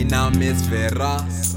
[0.00, 1.54] Mijn naam is Verras.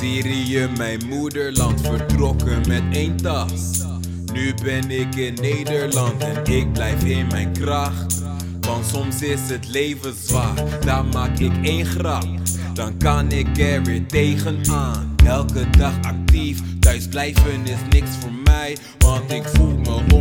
[0.00, 3.84] Syrië, mijn moederland, vertrokken met één tas.
[4.32, 8.22] Nu ben ik in Nederland en ik blijf in mijn kracht.
[8.60, 12.26] Want soms is het leven zwaar, daar maak ik één grap.
[12.72, 15.14] Dan kan ik er weer tegenaan.
[15.24, 18.76] Elke dag actief, thuis blijven is niks voor mij.
[18.98, 20.14] Want ik voel me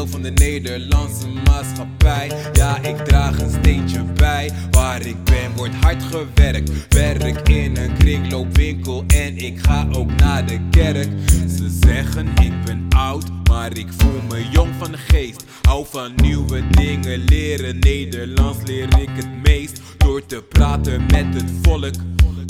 [0.00, 2.30] onderdeel van de Nederlandse maatschappij.
[2.52, 4.50] Ja, ik draag een steentje bij.
[4.70, 6.70] Waar ik ben, wordt hard gewerkt.
[6.88, 11.08] Werk in een kringloopwinkel en ik ga ook naar de kerk.
[11.56, 15.44] Ze zeggen ik ben oud, maar ik voel me jong van de geest.
[15.62, 17.78] Hou van nieuwe dingen leren.
[17.78, 21.94] Nederlands leer ik het meest door te praten met het volk.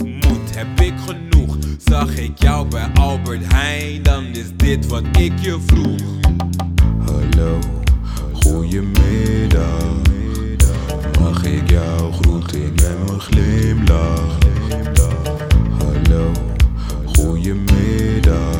[0.04, 1.56] Moed heb ik genoeg.
[1.84, 6.00] Zag ik jou bij Albert Heijn, dan is dit wat ik je vroeg.
[7.42, 7.58] Hallo,
[8.32, 10.02] goedemiddag.
[11.20, 14.38] Mag ik jou groeten met mijn glimlach?
[15.78, 16.32] Hallo,
[17.04, 18.56] goedemiddag.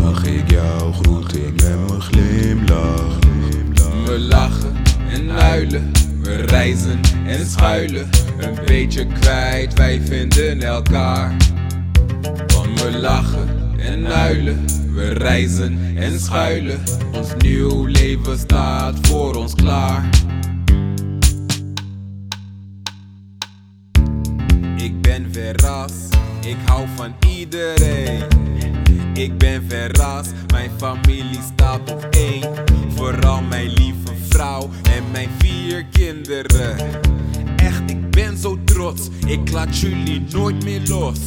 [0.00, 3.18] Mag ik jou groeten met mijn glimlach?
[4.04, 4.76] We lachen
[5.10, 5.90] en huilen,
[6.22, 8.08] we reizen en schuilen.
[8.38, 11.36] Een beetje kwijt, wij vinden elkaar.
[12.46, 13.49] Want we lachen
[13.80, 14.64] en huilen,
[14.94, 16.80] we reizen en schuilen.
[17.12, 20.08] Ons nieuw leven staat voor ons klaar.
[24.76, 25.92] Ik ben verras,
[26.46, 28.22] ik hou van iedereen.
[29.14, 32.52] Ik ben verras, mijn familie staat op één.
[32.94, 36.76] Vooral mijn lieve vrouw en mijn vier kinderen.
[39.26, 41.18] Ik laat jullie nooit meer los.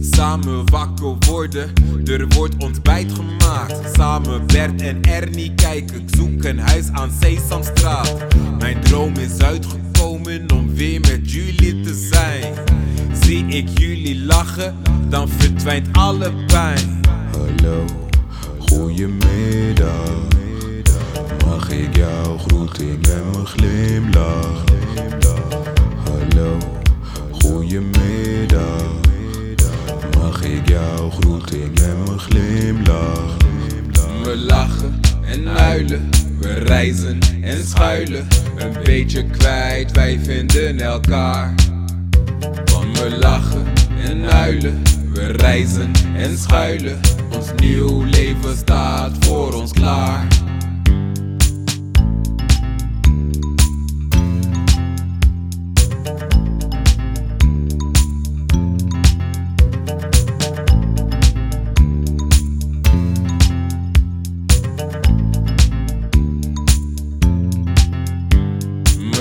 [0.00, 1.72] Samen wakker worden,
[2.04, 3.74] er wordt ontbijt gemaakt.
[3.92, 8.14] Samen Bert en Ernie kijken, ik zoek een huis aan Sesamstraat.
[8.58, 12.54] Mijn droom is uitgekomen om weer met jullie te zijn.
[13.22, 14.76] Zie ik jullie lachen,
[15.08, 17.00] dan verdwijnt alle pijn.
[17.30, 17.84] Hallo,
[18.58, 20.26] goedemiddag.
[21.46, 24.64] Mag ik jou groeten met mijn glimlach?
[26.04, 26.56] Hallo,
[27.68, 28.82] goedemiddag.
[30.18, 33.36] Mag ik jou groeten met mijn glimlach?
[34.22, 36.08] We lachen en huilen,
[36.40, 38.26] we reizen en schuilen.
[38.56, 41.54] Een beetje kwijt, wij vinden elkaar.
[42.72, 43.64] Want we lachen
[44.04, 47.00] en huilen, we reizen en schuilen.
[47.34, 50.26] Ons nieuw leven staat voor ons klaar.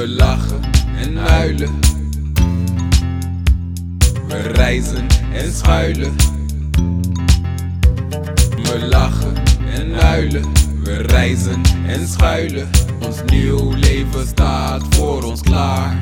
[0.07, 0.62] We lachen
[0.97, 1.79] en huilen.
[4.28, 6.16] We reizen en schuilen.
[8.63, 9.34] We lachen
[9.73, 10.45] en huilen.
[10.84, 12.69] We reizen en schuilen.
[13.06, 15.97] Ons nieuw leven staat voor ons klaar.